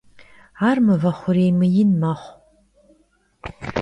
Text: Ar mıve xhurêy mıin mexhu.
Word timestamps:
Ar 0.69 0.77
mıve 0.85 1.11
xhurêy 1.19 1.51
mıin 1.59 1.91
mexhu. 2.01 2.33